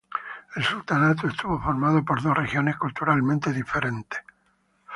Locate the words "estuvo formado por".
1.27-2.23